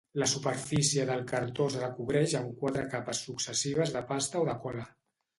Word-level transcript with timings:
La 0.19 0.27
superfície 0.29 1.03
del 1.09 1.19
cartó 1.31 1.67
es 1.71 1.75
recobreix 1.81 2.33
amb 2.39 2.55
quatre 2.61 2.85
capes 2.93 3.19
successives 3.27 3.93
de 3.97 4.03
pasta 4.13 4.41
o 4.45 4.49
de 4.49 4.57
cola. 4.65 4.87